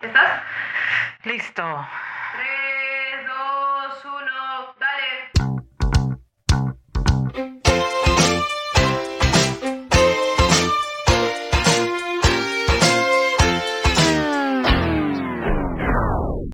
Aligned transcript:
¿Estás? 0.00 0.42
Listo. 1.24 1.64
3, 1.64 3.26
2, 3.26 4.04
1, 4.04 4.14
dale. 4.78 5.32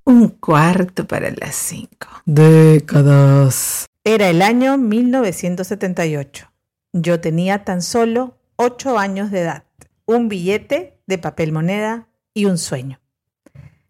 Un 0.05 0.29
cuarto 0.31 1.07
para 1.07 1.31
las 1.31 1.55
cinco. 1.55 2.09
Décadas. 2.25 3.91
Era 4.05 4.31
el 4.31 4.41
año 4.41 4.79
1978. 4.79 6.51
Yo 6.95 7.21
tenía 7.21 7.63
tan 7.65 7.83
solo 7.83 8.39
ocho 8.57 8.99
años 8.99 9.31
de 9.31 9.43
edad, 9.43 9.65
un 10.07 10.29
billete 10.29 10.97
de 11.07 11.19
papel 11.19 11.53
moneda 11.53 12.09
y 12.33 12.47
un 12.47 12.57
sueño. 12.57 13.04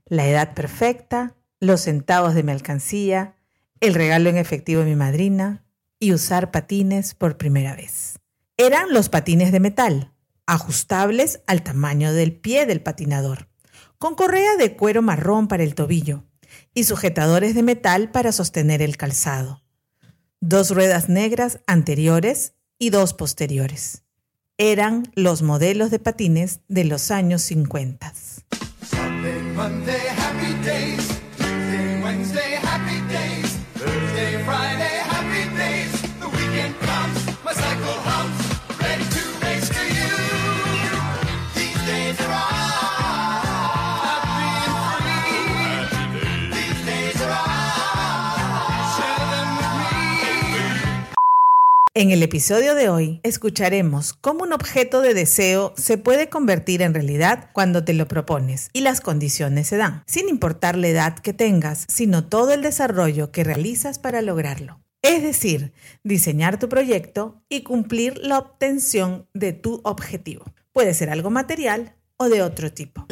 La 0.07 0.27
edad 0.29 0.55
perfecta, 0.55 1.35
los 1.61 1.83
centavos 1.83 2.35
de 2.35 2.43
mi 2.43 2.53
alcancía, 2.53 3.37
el 3.81 3.95
regalo 3.95 4.29
en 4.29 4.37
efectivo 4.37 4.81
de 4.81 4.91
mi 4.91 4.97
madrina 4.97 5.65
y 5.99 6.13
usar 6.13 6.51
patines 6.51 7.15
por 7.15 7.39
primera 7.39 7.75
vez. 7.75 8.19
Eran 8.57 8.93
los 8.93 9.09
patines 9.09 9.51
de 9.51 9.61
metal, 9.61 10.13
ajustables 10.47 11.41
al 11.47 11.63
tamaño 11.63 12.13
del 12.13 12.33
pie 12.33 12.67
del 12.67 12.83
patinador, 12.83 13.49
con 13.99 14.15
correa 14.15 14.57
de 14.57 14.77
cuero 14.77 15.01
marrón 15.01 15.49
para 15.49 15.63
el 15.63 15.75
tobillo 15.75 16.25
y 16.75 16.85
sujetadores 16.85 17.55
de 17.55 17.63
metal 17.63 18.11
para 18.11 18.33
sostener 18.33 18.83
el 18.83 18.97
calzado. 18.97 19.63
Dos 20.41 20.71
ruedas 20.71 21.09
negras 21.09 21.61
anteriores 21.67 22.55
y 22.79 22.91
dos 22.91 23.15
posteriores. 23.15 24.05
Eran 24.59 25.11
los 25.15 25.43
modelos 25.43 25.91
de 25.91 25.99
patines 25.99 26.61
de 26.69 26.85
los 26.85 27.11
años 27.11 27.43
50. 27.43 28.13
Monday, 29.55 29.93
happy 29.93 30.53
days. 30.65 31.21
Tuesday, 31.37 32.03
Wednesday, 32.03 32.59
happy 32.61 32.99
days. 33.09 33.57
Thursday, 33.75 34.43
Friday, 34.45 34.74
En 51.97 52.11
el 52.11 52.25
episodio 52.25 52.75
de 52.75 52.89
hoy 52.89 53.21
escucharemos 53.23 54.15
cómo 54.15 54.43
un 54.43 54.53
objeto 54.53 55.01
de 55.01 55.15
deseo 55.15 55.73
se 55.77 55.97
puede 55.97 56.29
convertir 56.29 56.83
en 56.83 56.93
realidad 56.93 57.51
cuando 57.53 57.85
te 57.85 57.95
lo 57.95 58.09
propones 58.09 58.69
y 58.73 58.81
las 58.81 59.01
condiciones 59.01 59.69
se 59.69 59.77
dan, 59.77 60.03
sin 60.05 60.29
importar 60.29 60.77
la 60.77 60.89
edad 60.89 61.17
que 61.17 61.33
tengas, 61.33 61.85
sino 61.87 62.25
todo 62.25 62.53
el 62.53 62.63
desarrollo 62.63 63.31
que 63.31 63.45
realizas 63.45 64.01
para 64.01 64.23
lograrlo. 64.23 64.81
Es 65.03 65.23
decir, 65.23 65.73
diseñar 66.03 66.59
tu 66.59 66.69
proyecto 66.69 67.45
y 67.49 67.63
cumplir 67.63 68.19
la 68.19 68.39
obtención 68.39 69.29
de 69.33 69.53
tu 69.53 69.81
objetivo. 69.85 70.47
Puede 70.73 70.95
ser 70.95 71.11
algo 71.11 71.31
material 71.31 71.95
o 72.17 72.29
de 72.29 72.43
otro 72.43 72.73
tipo. 72.73 73.07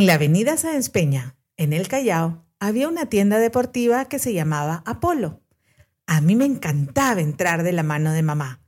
En 0.00 0.06
la 0.06 0.14
avenida 0.14 0.56
Sáenz 0.56 0.88
Peña, 0.88 1.36
en 1.58 1.74
el 1.74 1.86
Callao, 1.86 2.46
había 2.58 2.88
una 2.88 3.10
tienda 3.10 3.38
deportiva 3.38 4.06
que 4.06 4.18
se 4.18 4.32
llamaba 4.32 4.82
Apolo. 4.86 5.42
A 6.06 6.22
mí 6.22 6.36
me 6.36 6.46
encantaba 6.46 7.20
entrar 7.20 7.62
de 7.62 7.72
la 7.72 7.82
mano 7.82 8.14
de 8.14 8.22
mamá 8.22 8.62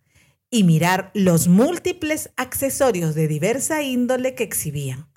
y 0.51 0.65
mirar 0.65 1.11
los 1.15 1.49
múltiples 1.49 2.31
accesorios 2.37 3.15
de 3.15 3.29
diversa 3.29 3.81
índole 3.81 4.35
que 4.35 4.45
exhibían. 4.45 5.09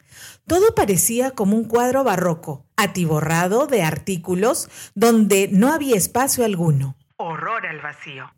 Todo 0.48 0.74
parecía 0.74 1.31
como 1.31 1.58
un 1.58 1.66
cuadro 1.66 2.06
barroco, 2.06 2.66
atiborrado 2.78 3.68
de 3.68 3.84
artículos 3.84 4.70
donde 4.94 5.50
no 5.52 5.74
había 5.74 5.98
espacio 5.98 6.46
alguno. 6.46 6.96
Horror 7.18 7.68
al 7.68 7.81
vacío. 7.81 8.34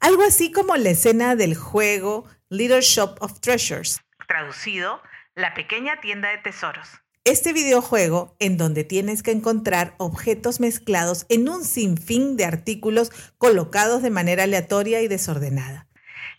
Algo 0.00 0.22
así 0.22 0.50
como 0.50 0.74
la 0.76 0.88
escena 0.88 1.36
del 1.36 1.56
juego 1.56 2.24
Little 2.48 2.80
Shop 2.80 3.18
of 3.20 3.38
Treasures, 3.40 4.00
traducido, 4.26 5.02
la 5.34 5.52
pequeña 5.52 6.00
tienda 6.00 6.30
de 6.30 6.38
tesoros. 6.38 6.88
Este 7.28 7.52
videojuego 7.52 8.34
en 8.38 8.56
donde 8.56 8.84
tienes 8.84 9.22
que 9.22 9.32
encontrar 9.32 9.94
objetos 9.98 10.60
mezclados 10.60 11.26
en 11.28 11.50
un 11.50 11.62
sinfín 11.62 12.38
de 12.38 12.46
artículos 12.46 13.12
colocados 13.36 14.00
de 14.00 14.08
manera 14.08 14.44
aleatoria 14.44 15.02
y 15.02 15.08
desordenada. 15.08 15.86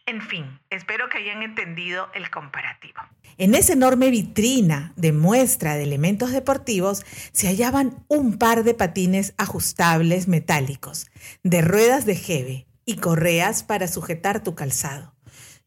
En 0.08 0.20
fin, 0.24 0.60
espero 0.72 1.08
que 1.08 1.20
hayan 1.20 1.44
entendido 1.44 2.08
el 2.16 2.32
comparativo. 2.32 3.02
En 3.38 3.54
esa 3.54 3.74
enorme 3.74 4.10
vitrina 4.10 4.94
de 4.96 5.12
muestra 5.12 5.76
de 5.76 5.84
elementos 5.84 6.32
deportivos 6.32 7.06
se 7.34 7.46
hallaban 7.46 8.04
un 8.08 8.40
par 8.40 8.64
de 8.64 8.74
patines 8.74 9.36
ajustables 9.38 10.28
metálicos, 10.28 11.06
de 11.44 11.62
ruedas 11.62 12.08
de 12.08 12.16
jeve 12.16 12.68
y 12.84 12.96
correas 12.96 13.62
para 13.62 13.88
sujetar 13.88 14.42
tu 14.42 14.56
calzado. 14.56 15.14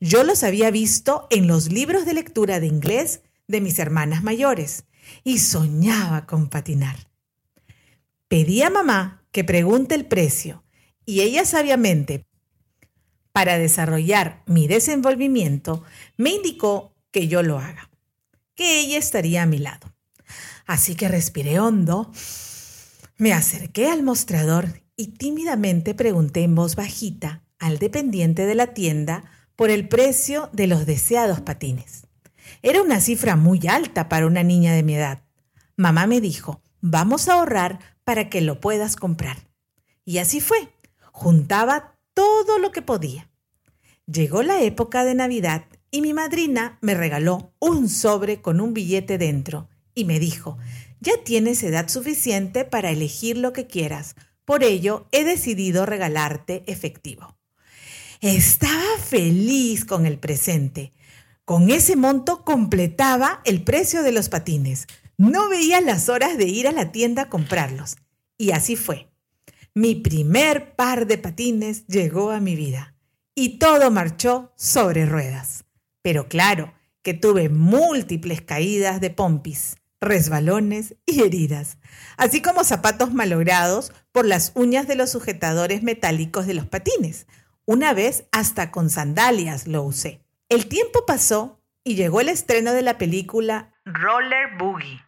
Yo 0.00 0.24
los 0.24 0.42
había 0.42 0.72
visto 0.72 1.28
en 1.30 1.46
los 1.46 1.70
libros 1.70 2.06
de 2.06 2.14
lectura 2.14 2.58
de 2.58 2.66
inglés 2.66 3.22
de 3.46 3.60
mis 3.60 3.78
hermanas 3.78 4.24
mayores 4.24 4.84
y 5.24 5.38
soñaba 5.38 6.26
con 6.26 6.48
patinar. 6.48 6.96
Pedí 8.28 8.62
a 8.62 8.70
mamá 8.70 9.26
que 9.30 9.44
pregunte 9.44 9.94
el 9.94 10.06
precio 10.06 10.64
y 11.04 11.20
ella 11.20 11.44
sabiamente, 11.44 12.26
para 13.32 13.58
desarrollar 13.58 14.42
mi 14.46 14.66
desenvolvimiento, 14.66 15.82
me 16.16 16.30
indicó 16.30 16.94
que 17.10 17.28
yo 17.28 17.42
lo 17.42 17.58
haga, 17.58 17.90
que 18.54 18.80
ella 18.80 18.98
estaría 18.98 19.42
a 19.42 19.46
mi 19.46 19.58
lado. 19.58 19.94
Así 20.66 20.94
que 20.94 21.08
respiré 21.08 21.58
hondo, 21.58 22.10
me 23.16 23.32
acerqué 23.32 23.88
al 23.88 24.02
mostrador 24.02 24.82
y 24.96 25.08
tímidamente 25.08 25.94
pregunté 25.94 26.42
en 26.42 26.54
voz 26.54 26.76
bajita 26.76 27.42
al 27.58 27.78
dependiente 27.78 28.46
de 28.46 28.54
la 28.54 28.68
tienda 28.68 29.24
por 29.56 29.70
el 29.70 29.88
precio 29.88 30.50
de 30.52 30.66
los 30.66 30.86
deseados 30.86 31.40
patines. 31.40 32.06
Era 32.60 32.82
una 32.82 33.00
cifra 33.00 33.36
muy 33.36 33.60
alta 33.68 34.08
para 34.08 34.26
una 34.26 34.42
niña 34.42 34.74
de 34.74 34.82
mi 34.82 34.94
edad. 34.94 35.22
Mamá 35.76 36.06
me 36.06 36.20
dijo, 36.20 36.60
vamos 36.80 37.28
a 37.28 37.34
ahorrar 37.34 37.78
para 38.04 38.28
que 38.28 38.40
lo 38.40 38.60
puedas 38.60 38.96
comprar. 38.96 39.38
Y 40.04 40.18
así 40.18 40.40
fue. 40.40 40.68
Juntaba 41.12 41.96
todo 42.14 42.58
lo 42.58 42.72
que 42.72 42.82
podía. 42.82 43.30
Llegó 44.06 44.42
la 44.42 44.60
época 44.62 45.04
de 45.04 45.14
Navidad 45.14 45.64
y 45.90 46.00
mi 46.02 46.12
madrina 46.12 46.78
me 46.80 46.94
regaló 46.94 47.52
un 47.58 47.88
sobre 47.88 48.40
con 48.40 48.60
un 48.60 48.74
billete 48.74 49.18
dentro 49.18 49.68
y 49.94 50.04
me 50.04 50.18
dijo, 50.18 50.58
ya 51.00 51.12
tienes 51.24 51.62
edad 51.62 51.88
suficiente 51.88 52.64
para 52.64 52.90
elegir 52.90 53.36
lo 53.36 53.52
que 53.52 53.66
quieras, 53.66 54.16
por 54.44 54.64
ello 54.64 55.06
he 55.12 55.24
decidido 55.24 55.86
regalarte 55.86 56.64
efectivo. 56.66 57.36
Estaba 58.20 58.98
feliz 59.04 59.84
con 59.84 60.06
el 60.06 60.18
presente. 60.18 60.92
Con 61.44 61.70
ese 61.70 61.96
monto 61.96 62.44
completaba 62.44 63.40
el 63.44 63.64
precio 63.64 64.04
de 64.04 64.12
los 64.12 64.28
patines. 64.28 64.86
No 65.18 65.48
veía 65.48 65.80
las 65.80 66.08
horas 66.08 66.38
de 66.38 66.46
ir 66.46 66.68
a 66.68 66.72
la 66.72 66.92
tienda 66.92 67.22
a 67.22 67.28
comprarlos. 67.28 67.96
Y 68.38 68.52
así 68.52 68.76
fue. 68.76 69.12
Mi 69.74 69.96
primer 69.96 70.76
par 70.76 71.06
de 71.06 71.18
patines 71.18 71.86
llegó 71.88 72.30
a 72.30 72.40
mi 72.40 72.54
vida. 72.54 72.94
Y 73.34 73.58
todo 73.58 73.90
marchó 73.90 74.52
sobre 74.56 75.04
ruedas. 75.04 75.64
Pero 76.02 76.28
claro 76.28 76.74
que 77.02 77.14
tuve 77.14 77.48
múltiples 77.48 78.40
caídas 78.40 79.00
de 79.00 79.10
pompis, 79.10 79.76
resbalones 80.00 80.94
y 81.06 81.22
heridas, 81.22 81.78
así 82.16 82.40
como 82.40 82.62
zapatos 82.62 83.12
malogrados 83.12 83.92
por 84.12 84.26
las 84.26 84.52
uñas 84.54 84.86
de 84.86 84.94
los 84.94 85.10
sujetadores 85.10 85.82
metálicos 85.82 86.46
de 86.46 86.54
los 86.54 86.66
patines. 86.66 87.26
Una 87.64 87.94
vez 87.94 88.24
hasta 88.30 88.70
con 88.70 88.90
sandalias 88.90 89.66
lo 89.66 89.82
usé. 89.82 90.20
El 90.52 90.66
tiempo 90.66 91.06
pasó 91.06 91.62
y 91.82 91.94
llegó 91.94 92.20
el 92.20 92.28
estreno 92.28 92.74
de 92.74 92.82
la 92.82 92.98
película 92.98 93.72
Roller 93.86 94.58
Boogie. 94.58 95.00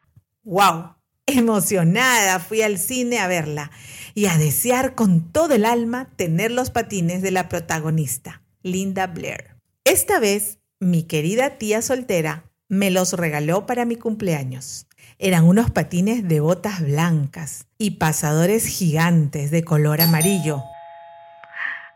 ¡Wow! 0.42 0.94
Emocionada 1.26 2.40
fui 2.40 2.62
al 2.62 2.78
cine 2.78 3.18
a 3.18 3.26
verla 3.26 3.70
y 4.14 4.24
a 4.24 4.38
desear 4.38 4.94
con 4.94 5.30
todo 5.32 5.54
el 5.54 5.66
alma 5.66 6.08
tener 6.16 6.50
los 6.50 6.70
patines 6.70 7.20
de 7.20 7.30
la 7.30 7.50
protagonista, 7.50 8.40
Linda 8.62 9.06
Blair. 9.06 9.56
Esta 9.84 10.18
vez, 10.18 10.60
mi 10.80 11.02
querida 11.02 11.58
tía 11.58 11.82
soltera 11.82 12.44
me 12.68 12.90
los 12.90 13.12
regaló 13.12 13.66
para 13.66 13.84
mi 13.84 13.96
cumpleaños. 13.96 14.86
Eran 15.18 15.44
unos 15.44 15.70
patines 15.70 16.26
de 16.26 16.40
botas 16.40 16.80
blancas 16.80 17.66
y 17.76 17.98
pasadores 17.98 18.66
gigantes 18.66 19.50
de 19.50 19.62
color 19.62 20.00
amarillo. 20.00 20.62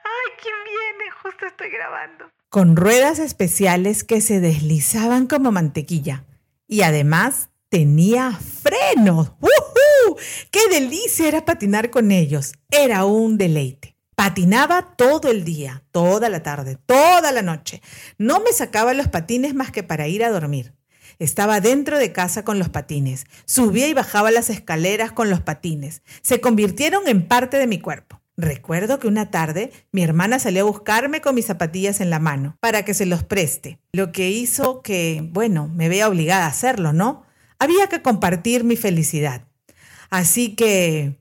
¡Ay, 0.05 0.33
quién 0.39 0.55
viene! 0.65 1.11
Justo 1.23 1.47
estoy 1.47 1.71
grabando. 1.71 2.31
Con 2.51 2.77
ruedas 2.77 3.19
especiales 3.19 4.05
que 4.05 4.23
se 4.23 4.41
deslizaban 4.41 5.27
como 5.27 5.53
mantequilla. 5.53 6.25
Y 6.67 6.81
además 6.81 7.51
tenía 7.69 8.33
frenos. 8.33 9.33
¡Uh! 9.43 10.15
¡Qué 10.51 10.61
delicia 10.71 11.29
era 11.29 11.45
patinar 11.45 11.91
con 11.91 12.11
ellos! 12.11 12.55
Era 12.71 13.05
un 13.05 13.37
deleite. 13.37 13.97
Patinaba 14.15 14.97
todo 14.97 15.31
el 15.31 15.45
día, 15.45 15.85
toda 15.91 16.31
la 16.31 16.43
tarde, 16.43 16.79
toda 16.87 17.33
la 17.33 17.43
noche. 17.43 17.83
No 18.17 18.41
me 18.41 18.55
sacaba 18.55 18.95
los 18.95 19.09
patines 19.09 19.55
más 19.55 19.71
que 19.71 19.83
para 19.83 20.09
ir 20.09 20.25
a 20.25 20.31
dormir. 20.31 20.73
Estaba 21.19 21.61
dentro 21.61 21.99
de 21.99 22.13
casa 22.13 22.47
con 22.47 22.59
los 22.59 22.71
patines. 22.71 23.27
Subía 23.45 23.89
y 23.89 23.95
bajaba 23.95 24.31
las 24.31 24.49
escaleras 24.49 25.13
con 25.13 25.29
los 25.29 25.43
patines. 25.43 26.01
Se 26.23 26.41
convirtieron 26.41 27.09
en 27.09 27.29
parte 27.29 27.59
de 27.59 27.67
mi 27.67 27.79
cuerpo. 27.79 28.23
Recuerdo 28.41 29.01
que 29.01 29.09
una 29.09 29.33
tarde 29.33 29.73
mi 29.91 30.05
hermana 30.05 30.39
salió 30.39 30.63
a 30.63 30.71
buscarme 30.71 31.21
con 31.21 31.35
mis 31.35 31.47
zapatillas 31.47 32.01
en 32.01 32.09
la 32.09 32.21
mano 32.21 32.57
para 32.61 32.85
que 32.85 32.95
se 32.95 33.05
los 33.05 33.25
preste, 33.25 33.81
lo 33.91 34.13
que 34.13 34.31
hizo 34.31 34.81
que, 34.81 35.29
bueno, 35.33 35.67
me 35.67 35.89
vea 35.89 36.09
obligada 36.09 36.45
a 36.45 36.51
hacerlo, 36.51 36.93
¿no? 36.93 37.25
Había 37.59 37.89
que 37.89 38.01
compartir 38.01 38.63
mi 38.63 38.77
felicidad. 38.77 39.49
Así 40.09 40.55
que 40.55 41.19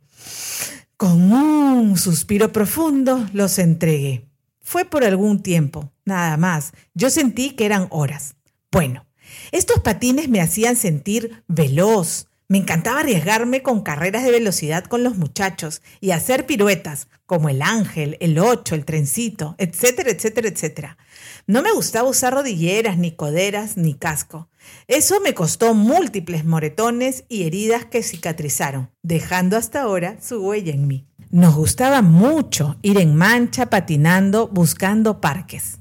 con 0.95 1.33
un 1.33 1.97
suspiro 1.97 2.51
profundo 2.51 3.27
los 3.33 3.57
entregué. 3.57 4.29
Fue 4.61 4.85
por 4.85 5.03
algún 5.03 5.41
tiempo, 5.41 5.91
nada 6.05 6.37
más. 6.37 6.73
Yo 6.93 7.09
sentí 7.09 7.51
que 7.51 7.65
eran 7.65 7.87
horas. 7.89 8.35
Bueno, 8.71 9.07
estos 9.51 9.79
patines 9.79 10.29
me 10.29 10.39
hacían 10.39 10.75
sentir 10.75 11.43
veloz. 11.47 12.27
Me 12.49 12.59
encantaba 12.59 13.01
arriesgarme 13.01 13.61
con 13.61 13.81
carreras 13.81 14.23
de 14.23 14.31
velocidad 14.31 14.85
con 14.85 15.03
los 15.03 15.17
muchachos 15.17 15.81
y 15.99 16.11
hacer 16.11 16.45
piruetas, 16.45 17.09
como 17.25 17.49
el 17.49 17.61
ángel, 17.61 18.15
el 18.21 18.39
ocho, 18.39 18.73
el 18.73 18.85
trencito, 18.85 19.55
etcétera, 19.57 20.11
etcétera, 20.11 20.47
etcétera. 20.47 20.97
No 21.45 21.61
me 21.61 21.73
gustaba 21.73 22.07
usar 22.07 22.33
rodilleras, 22.33 22.97
ni 22.97 23.11
coderas, 23.11 23.75
ni 23.75 23.95
casco. 23.95 24.49
Eso 24.87 25.19
me 25.19 25.33
costó 25.33 25.73
múltiples 25.73 26.45
moretones 26.45 27.25
y 27.27 27.43
heridas 27.43 27.83
que 27.83 28.01
cicatrizaron, 28.01 28.91
dejando 29.03 29.57
hasta 29.57 29.81
ahora 29.81 30.15
su 30.21 30.37
huella 30.39 30.73
en 30.73 30.87
mí. 30.87 31.05
Nos 31.29 31.53
gustaba 31.53 32.01
mucho 32.01 32.77
ir 32.81 32.97
en 32.97 33.13
mancha 33.13 33.69
patinando 33.69 34.47
buscando 34.47 35.19
parques. 35.19 35.79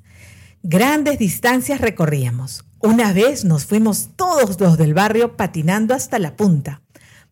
Grandes 0.65 1.21
distancias 1.21 1.81
recorríamos. 1.81 2.66
Una 2.87 3.13
vez 3.13 3.45
nos 3.45 3.65
fuimos 3.65 4.11
todos 4.15 4.61
los 4.61 4.79
del 4.79 4.95
barrio 4.95 5.37
patinando 5.37 5.93
hasta 5.93 6.21
la 6.21 6.37
punta, 6.37 6.83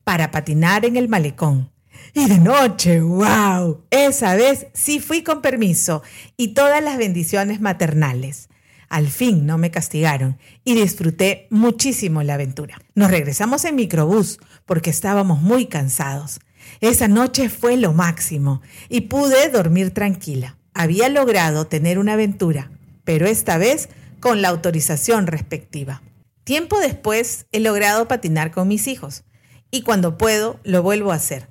para 0.02 0.32
patinar 0.32 0.84
en 0.84 0.96
el 0.96 1.08
malecón. 1.08 1.70
Y 2.12 2.26
de 2.26 2.38
noche, 2.38 3.00
wow, 3.00 3.84
esa 3.90 4.34
vez 4.34 4.66
sí 4.72 4.98
fui 4.98 5.22
con 5.22 5.42
permiso 5.42 6.02
y 6.36 6.54
todas 6.54 6.82
las 6.82 6.98
bendiciones 6.98 7.60
maternales. 7.60 8.48
Al 8.88 9.06
fin 9.06 9.46
no 9.46 9.56
me 9.56 9.70
castigaron 9.70 10.38
y 10.64 10.74
disfruté 10.74 11.46
muchísimo 11.50 12.24
la 12.24 12.34
aventura. 12.34 12.76
Nos 12.96 13.12
regresamos 13.12 13.64
en 13.64 13.76
microbús 13.76 14.40
porque 14.66 14.90
estábamos 14.90 15.40
muy 15.40 15.66
cansados. 15.66 16.40
Esa 16.80 17.06
noche 17.06 17.48
fue 17.48 17.76
lo 17.76 17.92
máximo 17.92 18.60
y 18.88 19.02
pude 19.02 19.50
dormir 19.50 19.92
tranquila. 19.92 20.58
Había 20.74 21.08
logrado 21.08 21.68
tener 21.68 22.00
una 22.00 22.14
aventura, 22.14 22.72
pero 23.04 23.28
esta 23.28 23.56
vez 23.56 23.88
con 24.24 24.40
la 24.40 24.48
autorización 24.48 25.26
respectiva. 25.26 26.00
Tiempo 26.44 26.78
después 26.78 27.44
he 27.52 27.60
logrado 27.60 28.08
patinar 28.08 28.52
con 28.52 28.66
mis 28.68 28.88
hijos 28.88 29.22
y 29.70 29.82
cuando 29.82 30.16
puedo 30.16 30.60
lo 30.64 30.82
vuelvo 30.82 31.12
a 31.12 31.16
hacer. 31.16 31.50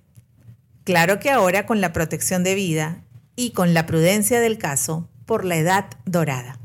Claro 0.84 1.20
que 1.20 1.30
ahora 1.30 1.68
con 1.68 1.82
la 1.82 1.94
protección 1.94 2.44
de 2.44 2.56
vida 2.56 3.04
y 3.36 3.52
con 3.52 3.76
la 3.76 3.86
prudencia 3.86 4.42
del 4.42 4.58
caso 4.58 5.08
por 5.28 5.46
la 5.46 5.58
edad 5.58 5.86
dorada. 6.06 6.58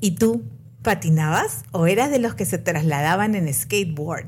¿Y 0.00 0.16
tú 0.16 0.42
patinabas 0.82 1.62
o 1.70 1.86
eras 1.86 2.10
de 2.10 2.18
los 2.18 2.34
que 2.34 2.44
se 2.44 2.58
trasladaban 2.58 3.36
en 3.36 3.54
skateboard? 3.54 4.26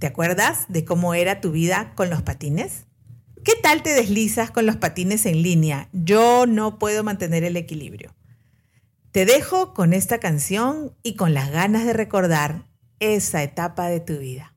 ¿Te 0.00 0.08
acuerdas 0.08 0.64
de 0.66 0.84
cómo 0.84 1.14
era 1.14 1.40
tu 1.40 1.52
vida 1.52 1.92
con 1.94 2.10
los 2.10 2.20
patines? 2.20 2.86
¿Qué 3.44 3.52
tal 3.62 3.84
te 3.84 3.90
deslizas 3.90 4.50
con 4.50 4.66
los 4.66 4.74
patines 4.74 5.24
en 5.24 5.40
línea? 5.40 5.88
Yo 5.92 6.46
no 6.48 6.80
puedo 6.80 7.04
mantener 7.04 7.44
el 7.44 7.56
equilibrio. 7.56 8.12
Te 9.14 9.26
dejo 9.26 9.74
con 9.74 9.92
esta 9.92 10.18
canción 10.18 10.96
y 11.04 11.14
con 11.14 11.34
las 11.34 11.52
ganas 11.52 11.86
de 11.86 11.92
recordar 11.92 12.66
esa 12.98 13.44
etapa 13.44 13.86
de 13.86 14.00
tu 14.00 14.18
vida. 14.18 14.53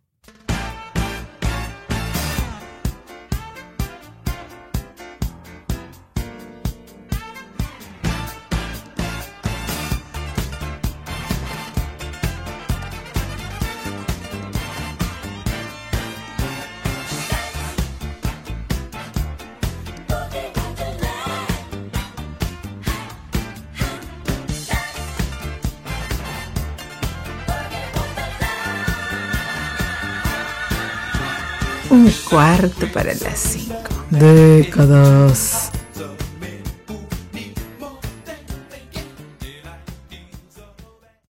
Un 31.89 32.11
cuarto 32.29 32.91
para 32.91 33.13
las 33.13 33.39
cinco. 33.39 34.05
Décadas. 34.09 35.71